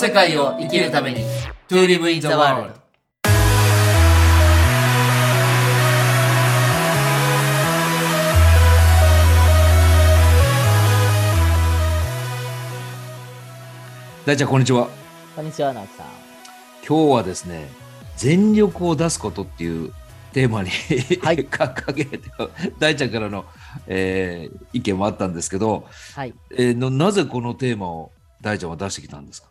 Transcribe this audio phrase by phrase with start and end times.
[0.00, 1.20] 世界を生きるために。
[1.68, 2.72] To live in the world
[14.26, 14.88] 大ちゃんこんにちは。
[15.34, 16.06] こんにちは、直樹さん。
[16.86, 17.68] 今日はですね
[18.16, 19.92] 全力を出すことっていう
[20.32, 20.70] テーマに、
[21.22, 21.38] はい。
[21.48, 22.20] 掲げて
[22.78, 23.44] 大ちゃんからの、
[23.86, 26.34] えー意見もあったんですけど、はい。
[26.52, 29.49] えーのなぜこのテーマを大ちゃんは出してきたんですか？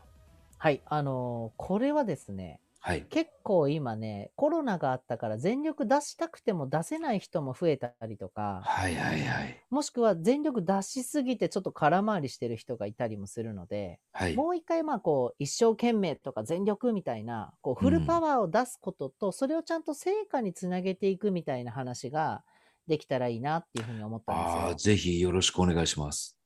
[0.61, 0.81] はい。
[0.85, 22.43] あのーこれはですね、はい結構今ね、コロナがあったから全力出したくても出せない人も増えたりとか、はいはいはいもしくは全力出しすぎてちょっと空回りしてる人がいたりもするので、はいもう一回まあこう、一生懸命とか全力みたいな、こう、フルパワーを出すことと、それをちゃんと成果につなげていくみたいな話が
[22.85, 24.61] できたらいいなっていうふうに思ったんですよ。
[24.63, 26.37] ああぜひよろしくお願いします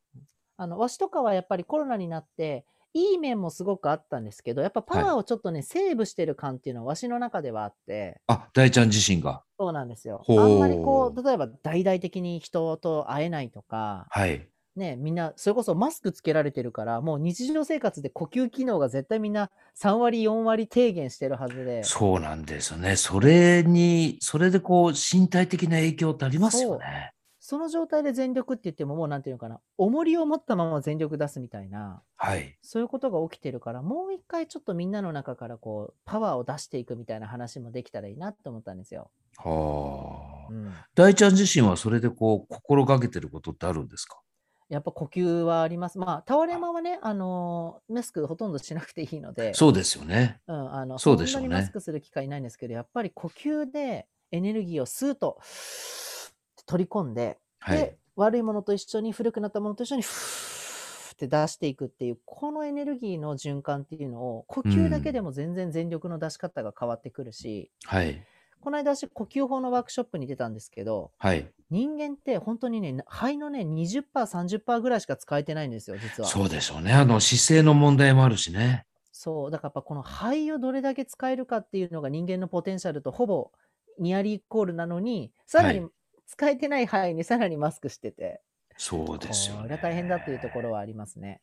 [0.57, 9.43] あの、わしとかはやっぱりコロナになって、いい面もすごくあったんですけど、やっぱパワーをちょっとね、セーブしてる感っていうのはわしの中ではあって、あ大ちゃん自身が。
[9.59, 10.23] そうなんですよ。
[10.27, 14.47] あんまりこう、例えば大々的に人と会えないとか、はい。
[14.75, 22.95] ね、みんな、それこそマスクつけられてるから、もう日常生活で呼吸機能が絶対みんな3割、4割低減してるはずで、そうなんですよね。
[22.95, 27.12] それにそれでこう身体的な影響ってありますよね
[27.45, 39.11] その状態で全力って言ってももうなんていうのかな、重りを持ったまま全力出すみたいな、はいそういうことが起きてるから、もう一回ちょっとみんなの中からこう、パワーを出していくみたいな話もできたらいいなと思ったんですよ。
[39.39, 40.73] はあうん。
[40.95, 44.21] 大ちゃん自身はそれでこう心がけてることってあるんですか？
[44.69, 45.99] やっぱ呼吸はあります。
[45.99, 55.39] まあ、倒れ間はね、あのーマスクほとんどしなくていいので、そうですよねうん、あの、そうでしょうねんなにマスクする機会ないんですけど、やっぱり呼吸でエネルギーをスーッと
[56.65, 68.23] 取り込んで、はいで、悪いものと一緒に、古くなったものと一緒に、ふーって出していくっていう、このエネルギーの循環っていうのを、呼吸だけでも全然全力の出し方が変わってくるし、はい
[68.63, 76.29] この間私、呼吸法のワークショップに出たんですけど、はい人間って本当にね、肺のね、20%、30%ぐらいしか使えてないんですよ、実は。
[76.29, 76.93] そうでしょうね。
[76.93, 78.85] あの姿勢の問題もあるしね。
[79.11, 83.51] そう、だからやっぱこの肺をどれだけ使えるかっていうのが人間のポテンシャルとほぼ
[83.99, 85.89] ニアリーイコールなのに、さらにはい
[86.33, 88.41] 使えてない肺にさらにマスクしてて、
[88.77, 89.61] そうですよね。
[89.61, 91.41] これが大変だっていうところはありますね。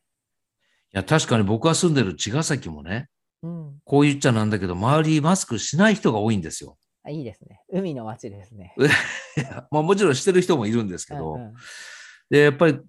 [0.93, 3.09] いや、確かに僕が住んでる茅ヶ崎もね、
[3.45, 3.79] うん。
[3.85, 6.77] こう言っちゃなんだけど、周りマスクしない人が多いんですよ。
[7.05, 7.61] あいいですね。
[7.71, 8.75] 海の街ですね。
[9.71, 11.55] まあもちろんしてる人もいるんですけど、うんうん
[12.31, 12.85] で、やっぱり、う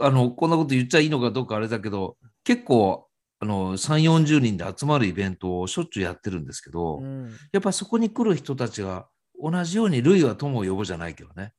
[0.00, 3.08] あの、こんなこと言っちゃいいのかどうかあれだけど、結構、
[3.40, 9.08] あの、3、40人で集まるイベントをしょっちゅうやってるんですけど、うんやっぱそこに来る人たちが
[9.40, 11.52] 同じように類は友を呼ぶじゃないけどね、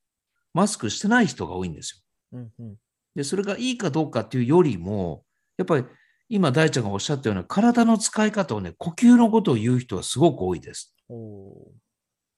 [0.54, 2.04] マスクしてない人が多いんです
[2.34, 2.40] よ。
[2.40, 2.76] うんうん
[3.16, 5.26] で、それがいいかどうかっていうよりも、
[5.58, 5.86] やっぱり
[6.30, 10.96] 今大ちゃんがおっしゃったような体の使い方をね、呼吸のことを言う人はすごく多いです。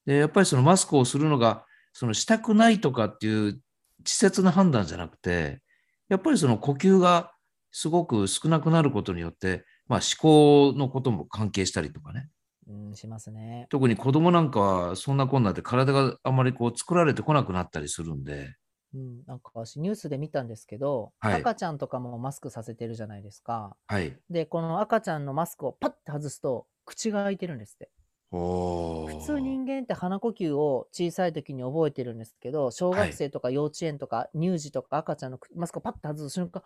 [0.06, 3.62] で、やっぱりそのマスクをするのが、そのしたくないとかっていう稚
[4.06, 5.62] 拙な判断じゃなくて、
[6.10, 7.32] やっぱりその呼吸が
[7.72, 12.30] すごく少なくなることによって、まあ思考のことも関係したりとかね。
[12.68, 13.68] うん、しますね。
[13.70, 18.56] 特に子供なんかはそんなこんなで体があんまりこう作られてこなくなったりするんで、
[18.94, 23.76] うん、なんか私ニュースで見たんですけど、はい赤ちゃんとかもマスクさせてるじゃないですか。
[23.88, 24.18] はい。
[24.30, 27.90] で、この赤ちゃんのマスクをパッて外すと、口が開いてるんですって。
[28.34, 36.64] お普通人間って鼻呼吸を小さい時に覚えてるんですけど、小学生とか幼稚園とか乳児とか赤ちゃんのマスクをパッと外す瞬間、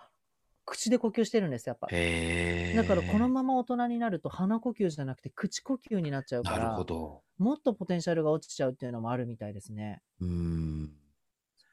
[0.65, 1.87] 口で呼吸してるんですよ、やっぱ。
[1.87, 7.23] だからこのまま大人になると鼻呼吸じゃなくて口呼吸になっちゃうかなるら、ほど。
[7.37, 10.01] もっとポテンシャルが落ちちゃうっていうのもあるみたいですね。
[10.21, 10.91] うーん。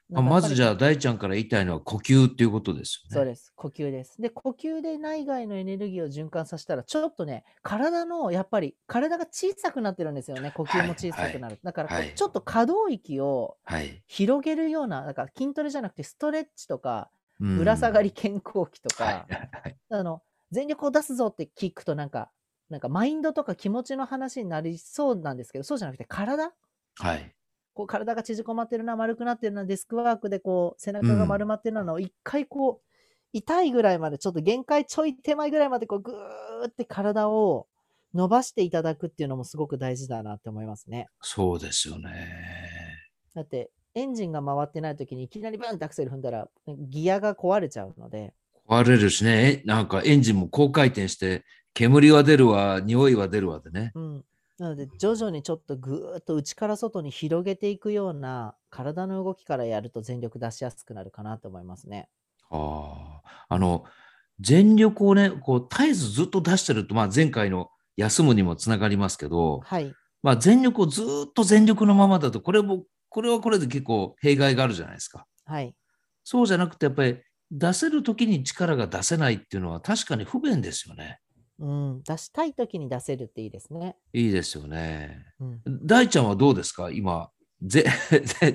[0.09, 3.15] まなんかやっぱりあまずじゃあ大ちゃんから言いたいのは呼吸っていうことですよね。
[3.15, 3.51] そうです。
[3.55, 4.21] 呼吸です。
[4.21, 10.51] で、呼吸で内外のエネルギーを循環させたら、ちょっとね、体の、やっぱり、体が小さくなってるんですよね。
[10.51, 11.59] 呼吸も小さくなる。
[11.63, 14.03] だからちょっと可動域をはい。
[14.05, 19.27] 広げるような、だから筋トレじゃなくて、ストレッチとか、うんぶら下がり健康器とか、
[19.89, 22.31] あの、全力を出すぞって聞くとなんか、
[22.69, 26.53] なんかマインドとか気持ちの話になりそうなんですけど、そうじゃなくて体？
[26.99, 27.35] はい。
[27.73, 32.87] こう体が縮こまってるな、丸くなってるな、デスクワークでこう背中が丸まってるなのを一回こう、
[33.33, 37.67] 痛いぐらいまで、ちょっと限界ちょい手前ぐらいまでこうぐーって体を
[38.13, 41.07] 伸ばしていただくっていうのもすごく大事だなって思いますね。
[41.21, 42.29] そうですよね。
[43.33, 48.33] だってエンジンが回ってない時にいきなりブンってアクセル踏んだらギアが壊れちゃうので、
[48.67, 51.43] 壊れるしね、えなんかエンジンも高回転して、
[51.73, 53.91] 煙は出るわ、匂いは出るわでね。
[53.95, 54.25] うん。
[54.59, 62.07] なので徐々にちょっとぐーっと内から外に広げていくような体の動きからやると全力出しやすくなるかなと思いますね。
[62.49, 63.85] ああ、あの、
[64.39, 69.93] 全力をね、こう絶えずずっと出してると、まあ前回の休むにもつながりますけど、はい。
[70.21, 75.27] まあ全力をずっと全力のままだと、これも、これはこれで結構弊害があるじゃないですか。
[75.45, 75.75] はい。
[76.23, 77.19] そうじゃなくて、やっぱり
[77.51, 81.19] 出せるときに力が出せないっていうのは確かに不便ですよね。
[81.59, 82.01] うん。
[82.03, 83.97] 出したい時に出せるっていいですね。
[84.13, 85.27] いいですよね。
[85.39, 85.61] うん。
[85.85, 86.89] 大ちゃんはどうですか？
[86.89, 87.29] 今、
[87.61, 87.85] ぜ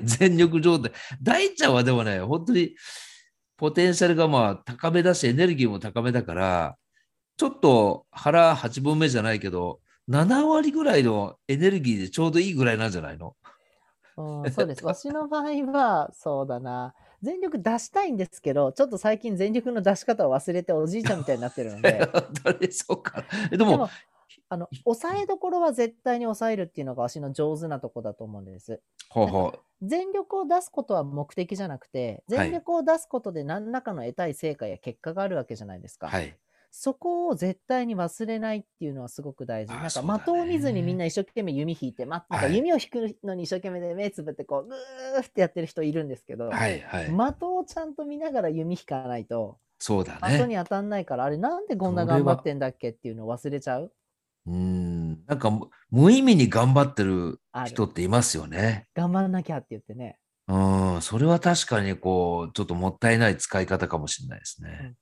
[0.03, 0.91] 全力状態。
[1.23, 2.75] 大ちゃんはでもね、本当に
[3.57, 6.77] ポテンシャルがまあ高めだし、エネルギーも高めだから、
[7.37, 9.79] ちょっと腹8分目じゃないけど、
[10.11, 13.37] 7割ぐらいのエネルギーでちょうどいいぐらいなんじゃないの？
[14.19, 14.85] うん、 そうです。
[14.85, 16.95] わしの場合は、そうだな。
[17.23, 22.01] 全力出したいんですけど、ちょっと最近全力の出し方を忘れておじいちゃんみたいになってるので、
[22.45, 23.25] 誰そうか。
[23.53, 23.89] えでも、でも、
[24.49, 28.81] あの、抑えどころは絶対に抑えるっていうのがわしの上手なとこだと思うんです。
[29.09, 35.99] ほうほ全力を出すことは目的じゃなくて、はい全力を出すことで何らかの得たい成果や結果があるわけじゃないですう。
[36.01, 36.09] か。
[36.09, 36.37] はい。
[36.71, 39.73] そこを絶対に忘れないっていうのはすごく大事。
[39.73, 47.07] なんか的を見ずにみんな一生懸命弓引いて、ま、なんかはい弓を引くのに一生懸命で目つぶってこう、ぐーってやってる人いるんですけど、はいはい。
[47.07, 50.47] 的をちゃんと見ながら弓引かないと、そうだ的ね。
[50.47, 53.93] に当たんないから、あれなんでこんな頑張ってんだっけっていうのを忘れちゃう
[54.47, 55.25] うーん。
[55.27, 58.89] なんか無無意味に頑張ってる人っていますよね。
[58.95, 60.19] 頑張らなきゃって言ってね。
[60.49, 64.95] うん、それは確かにこう、ちょっともったいない使い方かもしれないですね。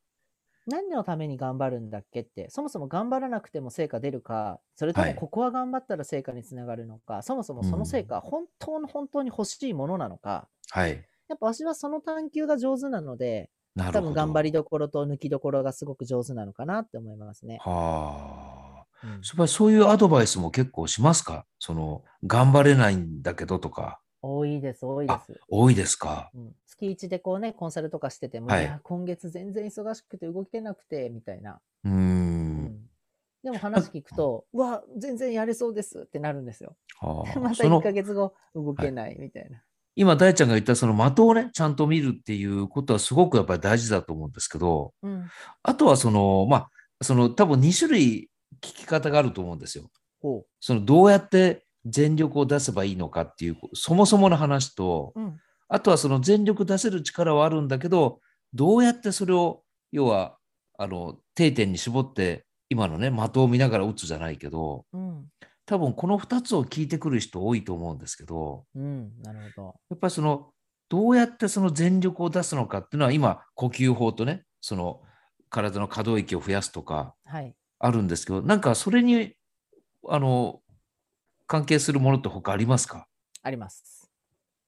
[0.66, 2.20] 何のために頑張るんだっけ？
[2.20, 11.06] って、そもそも頑張らなくても成果出るか、それとはいもここは頑張ったら成果につながるのか、そもそもその成果は本当の本当に欲しいものなのか、はい。
[11.28, 13.98] やっぱ私はその探求が上手なので、なるほど。
[14.00, 17.58] 多分頑張りどころと抜きどころがすごく上手なのかなって思いますね。
[17.62, 18.86] はあ。
[19.04, 21.44] うんやっぱりそういうアドバイスも結構しますか？
[21.58, 25.40] その、頑張れないんだけどとか、多いです、多いです。
[25.48, 26.30] 多いですか？
[26.34, 31.60] うん、月1でこうね、コンサルとかしてても、はいいや今月全然忙しくて動けなくて、みたいな。
[31.84, 31.92] うー。
[31.92, 32.90] うんん
[33.42, 36.76] でも話聞くと、うわ、全然やれそうですってなるんですよ。
[36.98, 39.62] はあ またその1ヶ月後、動けないみたいな。
[39.94, 45.28] 今、大ちゃんが言ったその的をね、ちゃんと見るっていうことはすごくやっぱり大事だと思うんですけど、うん。
[45.62, 46.70] あとはその、まあ、
[47.02, 48.30] その多分2種類
[48.60, 49.90] 聞き方があると思うんですよ。
[50.20, 55.20] ほそのどうやって全力を出せばいいのかっていう、そもそもの話と、う。
[55.20, 55.40] うん。
[55.68, 58.20] あとはその全力出せる力はあるんだけど、
[58.54, 59.62] どうやってそれを、
[59.92, 60.36] 要は、
[60.78, 65.26] あの、定点に絞って、今のね、的を見ながら打つじゃないけど、うん。
[65.64, 69.20] 多分この2つを聞いてくる人多いと思うんですけど、うん。
[69.22, 69.74] なるほど。
[69.90, 70.50] やっぱりその、
[70.88, 75.02] どうやってその全力を出すのかっていうのは、今、呼吸法とね、その、
[75.50, 77.54] 体の可動域を増やすとか、はい。
[77.78, 79.34] あるんですけど、なんかそれに、
[80.08, 80.60] あの、
[81.46, 83.06] 関係するものって他ありますか？
[83.42, 84.10] あります。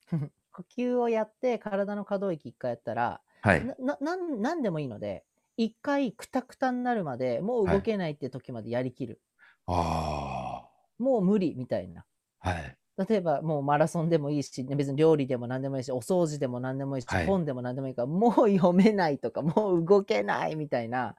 [0.52, 3.64] 呼吸をやって、体の可動域一回やったら、はい。
[3.64, 5.24] な、な、なんでもいいので、
[5.56, 9.20] 一回くたくたになるまで、もう動けないって時までやりきる。
[9.66, 12.04] あもう無理みたいな。
[12.40, 12.50] あ。
[12.50, 12.78] はい。
[13.08, 21.14] 例えばもうマラソンでもいいし、別に料理でも何でもいいし、お掃除でも何でもいいし、はい本でも何でもいいから、もう読めないとか、もう動けないみたいな、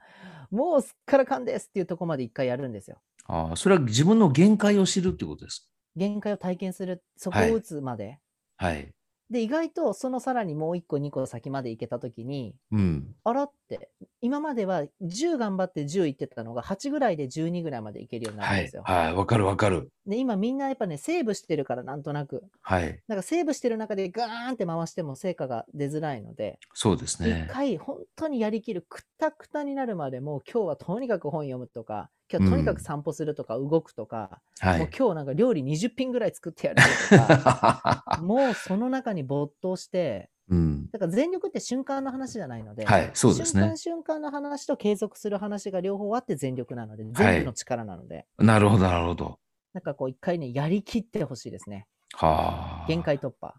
[0.52, 2.98] もうすっからかんですっていうところまで一回やるんですよ。
[3.26, 5.70] ああ、それは自分の限界を知るってことです。
[5.96, 8.20] 限界を体験する、そこはいを打つまで。
[8.58, 8.92] はい。
[9.30, 13.16] で、意外とそのさらにもう一個二個先まで行けたときに、うん。
[13.24, 18.84] あらって、今までは10頑張って10行ってたのが8ぐらいで12ぐらいまで行けるようになるんはいですよ。。
[18.84, 19.14] はい。
[19.14, 19.92] わかるわかる。
[20.08, 22.44] で、今みんなやっぱね、セーブしてるからなんとなく。
[22.62, 23.00] はい。
[23.08, 27.48] なんかセーブしてる中でガーンって回しても成果が出づらいので、そうです一ね。
[27.52, 34.90] 回本当にやりきる、くたくたになるまでもう今日はとにかく本読むとか、今日とにかく散歩するとか動くとか、もうはい。
[34.96, 40.90] 今日なんか料理20品ぐらい作ってやるとか、 もうその中に没頭して、うん。
[40.92, 49.40] だから全力って瞬間の話じゃないので、はいそうですね瞬間瞬間の話と継続する話が両方あって全力なので、全部の力なので、なるほど、なるほど。
[49.74, 51.88] なんかこう一回ね、やりきってほしいですね。
[52.14, 52.86] はあ。
[52.88, 53.54] 限界突破。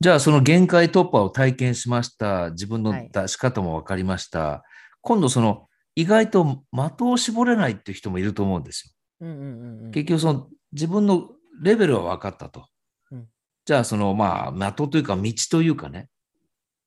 [0.00, 2.50] じゃあ、その限界突破を体験しました。
[2.50, 4.64] 自分のはい出し方も分かりました。
[5.00, 9.26] 今度、その、意外と的を絞れないっていう人もいると思うんですよ。
[9.26, 9.90] うんうんうんうん。
[9.90, 11.30] 結局、その、自分の
[11.62, 12.66] レベルは分かったと。
[13.10, 13.28] うん
[13.64, 16.08] じゃあ、その、まあ、的というか、道というかね。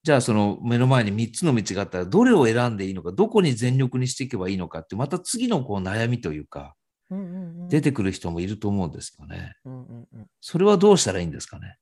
[0.04, 6.76] じゃあ、その、目の前に3つの道があったら、どれを選んでいいのか、どこに全力にしていけばいいのかって、また次のこう悩みというか、
[7.10, 9.56] うんうんうん出てくる人もいると思うんですよね。
[9.66, 11.78] うんうんうんそれはどうしたらいいんですかね。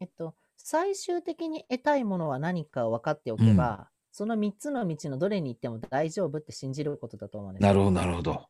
[0.00, 8.46] えっと、最終的に得たいものは何か分かっておけば、その3つの道のどれに行っても大丈夫って信じることだと思うんですよなるほど、なるほど。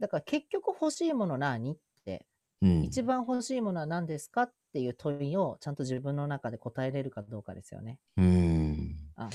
[0.00, 2.26] だから結局欲しいもの何って、
[2.60, 2.82] うん。
[2.82, 8.00] 一番欲しいものは何ですかっていう問いをちゃんと自分の中で答えれるかどうかですよね。
[8.16, 8.96] うん。
[9.14, 9.30] あ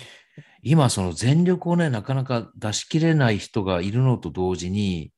[0.62, 5.14] 今その全力をね、なかなか出し切れない人がいるのと同時に、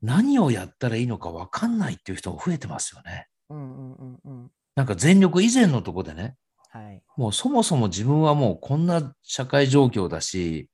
[0.00, 3.26] 何をやったらいいのか分かんないっていう人も増えてますよね。
[3.50, 4.50] うんうんうんうん。
[4.76, 6.36] なんか全力以前のとこでね、
[6.78, 7.02] はい。
[7.16, 10.70] もうそもそも自分はもうこんな社会状況だし、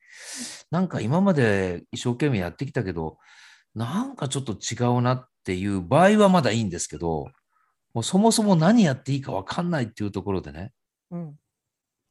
[0.70, 3.18] なんか今まで一生懸命やってきたけど、
[3.74, 7.28] なんかちょっと違うなっていう場合はまだいいんですけど、
[7.94, 10.72] もうそもそも何やっていいか分かんないっていうところでね、
[11.10, 11.34] うん。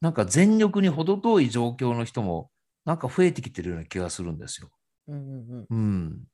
[0.00, 2.50] なんか全力に程遠い状況の人も
[2.84, 4.70] なんか増えてきてるような気がするんですよ。
[5.08, 5.76] うんうんうん。
[5.76, 6.24] うん。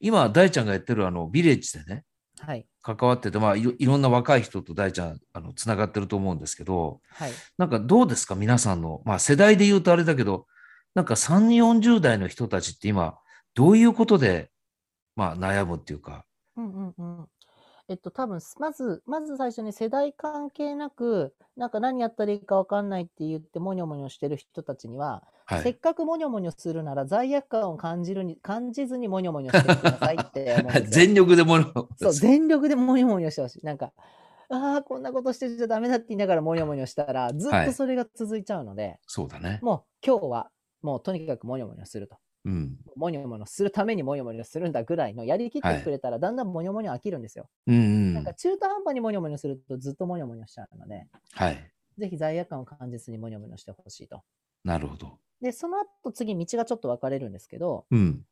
[0.00, 2.04] 今、大ちゃんがやってるあのビレッジでね、
[2.46, 2.66] はい。
[2.82, 7.32] 関わってて、まあいろいろんな若い人と大ちゃん、あの、つながってると思うんですけど、はい。
[7.58, 10.46] なんかどうですか皆さんの、まあ世代で言うとあれだけど、
[10.94, 13.18] なんか3、40代の人たちって今、
[13.54, 14.50] どういうことで、
[15.16, 16.24] まあ悩むっていうか、
[16.56, 17.26] うんうんうん。
[17.90, 25.62] えっと、多分、まず、まず最初に世代関係なく、なんか何やったらいいかわかんないって言って、もにょもにょしてる人たちには、はい。
[25.64, 30.64] せっかくもにょもにょするなら、罪悪感を感じるに、感じずにもにょもにょしてくださいって。
[30.86, 31.64] 全力でもの、
[31.96, 33.66] そう、全力でもにょもにょしてほしい。
[33.66, 33.92] なんか、
[34.50, 39.58] ああ、こんなことしてちゃダメだって言いながらもにょもにょしたら、ずっとそれが続いちゃうので、そうだね。
[39.62, 42.18] もう今日は、もうとにかくもにょもにょすると。
[42.44, 42.78] うん。
[42.96, 47.48] もにょもにょするためにもにょもにょするんだぐらいのやりきってくれたら、だんだんもにょもにょ飽きるんですよ。
[47.66, 48.34] うんうんなんか。
[48.34, 51.70] 中途半端にもにょもにょするとずっともにょもにょしちゃうので、はい。
[51.98, 54.22] ぜひ罪悪感を感じずにもにょもにょしてほしいと。
[54.64, 55.18] なるほど。
[55.40, 58.24] で、その後次道がちょっと分かれるんですけど、うん。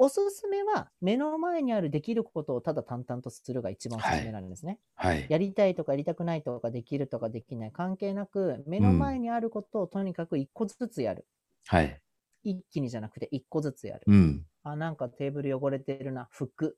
[0.00, 4.78] おすすめは目の前にあるできることをただ淡々とするが一番おすすめなんですね。
[4.94, 5.26] はい。
[5.28, 11.26] やりたいとかやりたくないとかできるとかできない関係なく、目の前にあることをとにかく一個ずつやる。
[11.66, 12.00] はい。
[12.44, 14.02] 一気にじゃなくて一個ずつやる。
[14.06, 14.46] うん。
[14.62, 16.76] あ、なんかテーブル汚れてるな、服、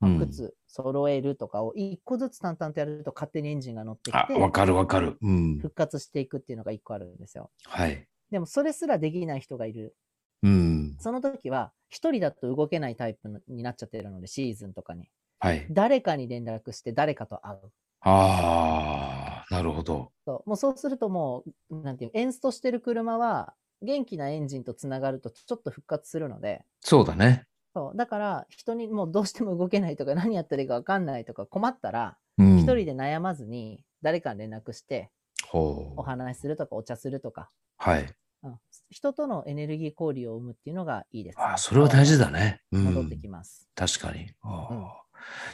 [0.00, 5.16] うん靴、揃えるとかを一個ずつ淡々とやると勝手にエンジンが乗ってきあ、て、わかるわかる。
[5.22, 5.58] うん。
[5.58, 7.50] 復活していくっていうのが一個あるんですよ。
[7.64, 8.08] はい。
[8.30, 9.94] でもそれすらできない人がいる。
[10.42, 10.96] うん。
[10.98, 15.08] その時は、一人だと動けないタイプのになっちゃってるので、シーズンとかに。
[15.38, 15.66] はい。
[15.70, 17.72] 誰かに連絡して誰かと会う。
[18.00, 20.10] ああ、なるほど。
[20.24, 27.46] そうもうそうするともう、なんていう、エンストしてる車は、元気なエンジンとつながるとちょっと復活するので、そうだね。
[27.74, 32.58] そうだから人にもうどうしても動けないとか何やったらいいか分かんないとか困ったら、うん。
[32.58, 35.10] 一人で悩まずに誰かに連絡して
[35.52, 38.06] お話しするとかお茶するとか、はい。
[38.44, 38.58] うん、
[38.90, 41.40] 人とのエネルギー交流を生むっていうのがいいです。
[41.40, 42.60] あそれは大事だね。
[42.72, 43.68] うん戻ってきます。
[43.74, 44.32] 確かに。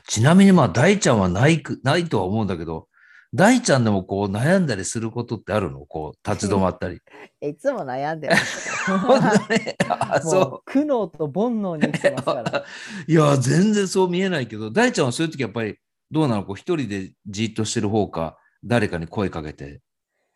[0.06, 2.88] ちなみに、まあ、大ちゃんはないく、ないとは思うんだけど、
[3.35, 5.80] 大ちゃんでもこう悩んだりすることってあるの？
[5.80, 7.00] こう、立ち止まったり。
[7.47, 8.90] いつも悩んでます。
[8.90, 12.61] 本当にあ、 もそう苦悩と煩悩に生きてますから。
[12.61, 12.64] う。
[13.06, 15.76] いや、全然そう見えないけど、大ちゃんはそういう時やっぱり、
[16.11, 16.44] どうなの？
[16.44, 19.82] こう、一人でじっとしてる方か、誰かに声かけて。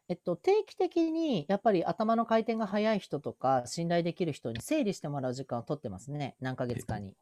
[0.08, 6.37] えっと、定期的にやっぱり頭の回転が速い人とか信頼できる人に整理してもらう時間を取ってますね。
[6.40, 7.14] 何ヶ月かに。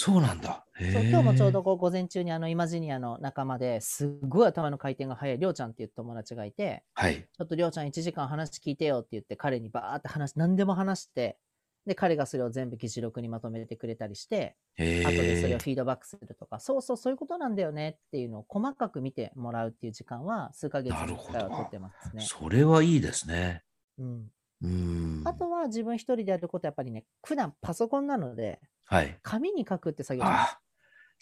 [0.00, 0.64] そうなんだ。
[0.78, 7.16] へそうー今日もちょうどこう午前中にあのイマジニアの仲間ですっごい頭の回転が速いりょうちゃんっていう友達がいて、はい。
[7.16, 11.36] ちょっとりょうちゃん1時間話聞いてよって言って彼にバーって話、何でも話して、
[11.84, 15.58] で、彼がそれを全部議事録にまとめてくれたりして、へ後でそれをえ。
[15.58, 22.24] フィードバックするとか、そうそう、そういうことなんだよねっていうのを細かく見てもらうっていう時間は数ヶ月に1回は取ってますね。
[22.26, 23.64] それはいいですね。
[23.98, 24.30] うん。
[24.62, 25.22] うん。
[25.26, 29.16] あとは自分一人でやることはやっぱりね、普段パソコンなので、はい。
[29.22, 30.26] 紙に書くって作業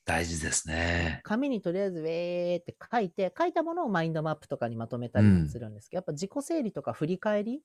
[0.06, 1.20] 大事ですね。
[1.22, 7.60] 紙にとりあえずウェーって書いて、書いたものをマインドマップとかにまとめたりするんですけど、やっぱ自己整理とか振り返り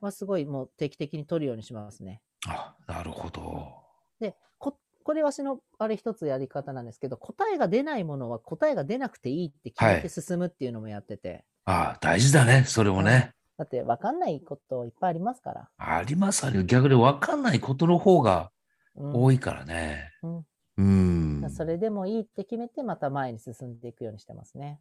[0.00, 2.22] はすごいもう定期的に取るようにしますね。
[2.48, 3.70] あ、なるほど。
[4.18, 12.64] で、ここれわしのあれ一つやり方なんですけど、答えが出ないものは答えが出なくていいって決めて進むっていうのもやってて、あ大事だね。
[12.66, 13.34] それもね。
[13.58, 15.68] だって分かんないこといっぱいありますから。
[15.76, 16.62] ありますあるよ。
[16.62, 18.55] 逆に分かんないことの方がうん
[18.96, 20.10] 多いからね。
[20.22, 20.46] うん
[20.78, 21.50] うん。
[21.50, 24.80] それでもいいって決めて、また前に進んでいくようにしてますね。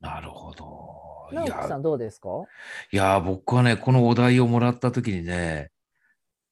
[0.00, 1.28] なるほど。
[1.32, 2.28] いや、直樹さんどうですか？
[2.92, 5.70] いや、僕はね、このお題をもらった時にね、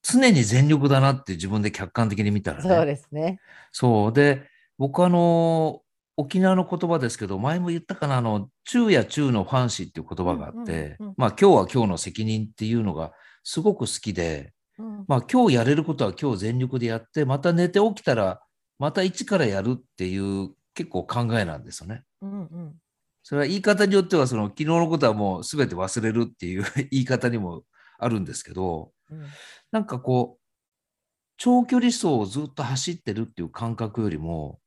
[0.03, 2.69] 常に全力だなって自分で客観的に見たらね。
[2.69, 3.41] そうですね。
[3.73, 4.13] そう。
[4.13, 5.81] で、僕あの、
[6.17, 15.05] 沖縄の言葉ですけど、前も言ったかな、あの、中や中のファンシーっていう言葉があってまあ今日は今日の責任っていうのがすごく好きで、うん。
[15.07, 18.41] まあ今日やれることは今日全力でやって、また寝て起きたら、
[18.79, 22.03] また一からやるっていう結構考えなんですよね。
[22.23, 22.75] うんうん。
[23.23, 27.65] それは言い方によっては、その昨日のことはもう全て忘れるっていう 言い方にも
[27.99, 29.27] あるんですけど、うん。
[29.71, 30.41] なんかこう、
[31.37, 34.61] 長距離走をずっと走ってるっていう感覚よりも、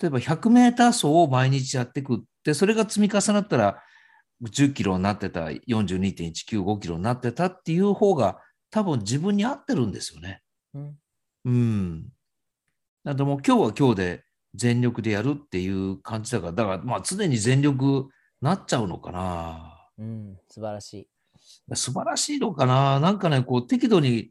[0.00, 3.82] 例えば100メーター走を毎日やっていくって、それが積み重なったら、
[4.42, 8.40] 10キロになってた42.195キロになってたっていう方が
[8.74, 10.42] 多分自分に合ってるんですよね。
[10.74, 10.98] うん。
[11.44, 12.08] うん。
[13.04, 18.08] なんでもう今日は今日で全力でやるっていう感じだから、だからまあ常に全力
[18.40, 19.88] なっちゃうのかな。
[19.96, 20.36] うん。
[20.48, 21.08] 素晴らしい。
[21.76, 22.98] 素晴らしいのかな。
[22.98, 24.30] なんかね、こう適度に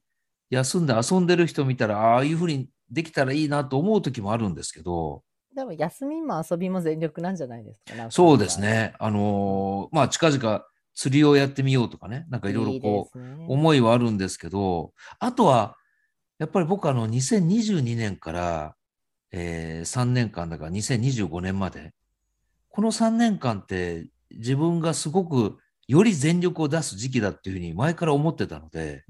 [0.50, 5.24] 休んで遊んでる人見たら、ああいうふうにできたらいいなと思う時もあるんですけど、
[5.56, 7.96] でも休みも遊びも全力なんじゃないですか。
[7.96, 8.60] かそうです。
[8.60, 8.94] ね。
[9.00, 15.76] あのーまあ近々釣りをやってみようとかね、なんかいろいろこう、う思いはあるんですけど、あとは、
[16.40, 18.76] やっぱり僕あの2022年から、
[19.32, 21.94] え3年間だから2025年まで、
[22.70, 25.58] この3年間って自分がすごく
[25.88, 29.04] より全力を出す時期だっていうふうに前から思ってたので。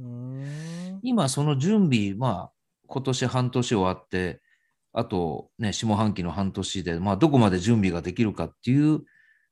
[1.02, 2.52] 今その準備、まあ
[2.88, 4.42] 今年半年終わって、
[4.94, 9.02] あとね、下半期の半年で、まあどこまで準備ができるかっていう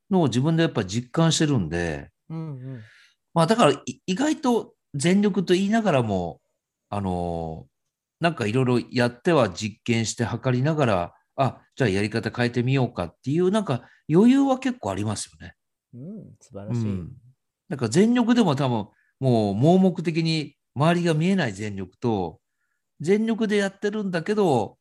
[0.10, 2.82] のを自分でやっぱ実感してるんで、うんうん。
[3.34, 6.42] まあだからい意外と全力と言いながらも、
[6.90, 7.72] あのー
[8.22, 15.56] なんかいろいろやっては実験して測りながら、あ、じゃあやり方変えてみようかっていう、なんか余裕は結構ありますよね。
[15.96, 16.36] うん。
[16.40, 16.86] 素晴うらしい。
[16.86, 17.10] ん。
[17.68, 18.88] なんか全力でも多分、
[19.20, 22.40] もう盲目的に周りが見えない全力と、
[23.00, 24.78] 全力でやってるんだけど、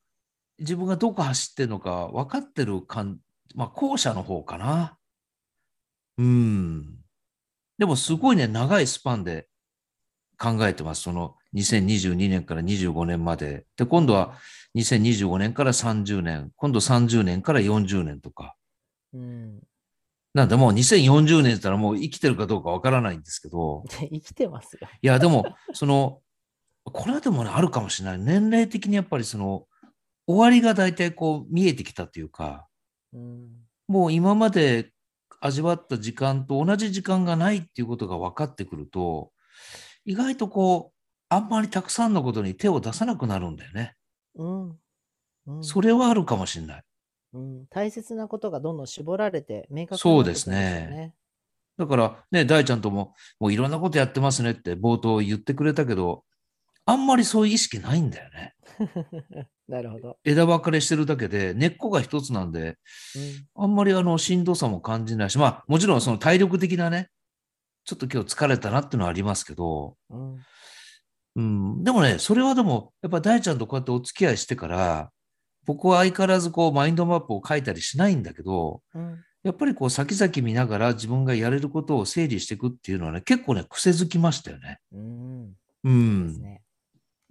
[0.58, 3.20] 自分がどこ走ってるのか分かってる感、
[3.54, 4.98] まあ後者の方かな。
[6.18, 6.98] うん。
[7.80, 9.48] でもすごいね、長いスパンで
[10.38, 11.00] 考えてます。
[11.00, 13.64] その2022年から25年まで。
[13.74, 14.34] で、今度は
[14.76, 18.54] 2025年から30年、今度30年から40年とか。
[19.14, 19.60] うん。
[20.34, 24.86] なんでもう2040年って言ったらもう生きてるかどうかわからないんですけど、で 生きてますよ。
[25.00, 26.20] いやでも、その、
[26.84, 28.18] これはでもね、あるかもしれない。
[28.18, 29.66] 年齢的にやっぱりその、
[30.26, 32.68] 終わりが大体こう見えてきたというか、
[33.14, 33.48] うん。
[33.88, 34.92] もう今まで
[35.40, 39.32] 味わった時間と同じ時間がないっていうことが分かってくると、
[40.04, 40.96] 意外とこう、
[41.28, 43.96] あんまりたくさんのことに手を出さなくなるんだよね。
[44.36, 44.68] うん。
[44.68, 46.82] うんそれはあるかもしれない。
[47.32, 51.14] うん、大切なことがどんどん絞られて明確になってくるんそうですね。
[51.78, 56.24] だからね、大ちゃんとも、もういろんなことやってますねって冒頭言ってくれたけど、
[56.84, 58.54] あんまりそういう意識ないんだよね。
[59.68, 60.18] なるほど。
[60.24, 62.78] 枝分かれしてるだけで、根っこが一つなんで、
[63.54, 67.08] あんまりあの、しんどさも感じないし、まあ、もちろんその体力的なね、
[67.84, 70.34] ちょっと今日疲れたなっていうのはありますけど、うん。
[70.34, 70.40] うん。
[71.36, 71.40] う
[71.80, 75.10] ん、でもね、それはでも、やっぱ大ちゃんとこうやってお付き合いしてから、
[75.66, 79.24] 僕は相変わらずこう、マインドマップを書いたりしないんだけど、うん。
[79.42, 84.78] やっぱりこう、先々見ながら自分がやれることを整理していくっていうのはね、結構ね、癖づきましたよね。
[84.92, 85.42] うん。
[85.44, 85.54] う
[85.84, 86.40] でんす。
[86.40, 86.62] ね。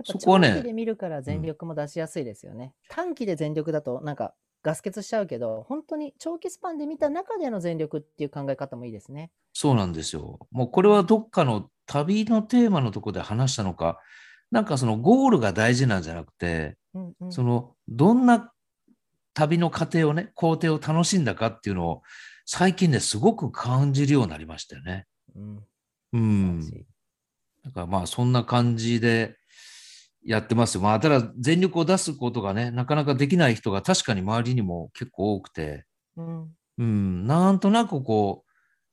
[0.03, 2.73] そこはね長期で見るから全力も出しやすいですよね。
[2.89, 9.31] 短期で全力だとなんかガス欠しちゃうけど、本当に長期スパンで見た中での全力っていう考え方もいいですね。
[9.53, 10.39] そうなんですよ。
[10.51, 13.99] もうこれはどっかの旅のテーマのところで話したのか、
[14.51, 17.31] なんかそのゴールが大事なんじゃなくて、うんうん。
[17.31, 18.51] そのどんな
[19.33, 22.01] 旅の過程をね、工程を楽しんだかっていうのを
[22.45, 25.05] 最近ね、すごく感じるようになりましたよね。
[25.35, 25.63] うん。
[26.11, 26.61] うん
[27.63, 29.37] だからまあそんな感じで
[30.25, 30.81] やってますよ。
[30.81, 35.85] まあただ全力を出すことがね、なかなかできない人が確かに周りにも結構多くて、
[36.17, 36.47] うん。
[36.77, 38.49] うん、なんとなくこう、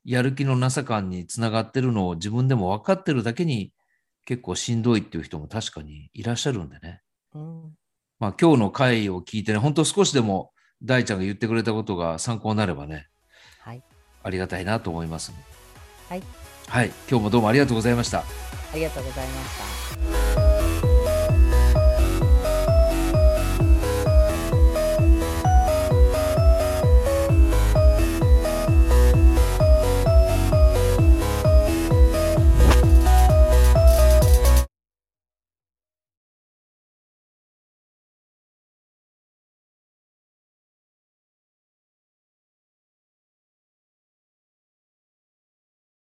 [0.09, 3.73] やる気のなさ感につながってるのを自分でも分かってるだけに
[4.25, 7.01] 結構しんどいっていう人も確かにいらっしゃるんでね。
[7.33, 7.73] うん。
[8.19, 13.07] まあ今日の回を聞いてね、本当少しでも大ちゃんが言ってくれたことが参考になればね、
[13.59, 13.83] はい。
[14.23, 15.33] ありがたいなと思います。
[16.09, 16.23] はい。
[16.67, 18.19] はい、今日もどうもありがとうございました。
[18.19, 18.23] あ
[18.75, 20.46] りがとうございました。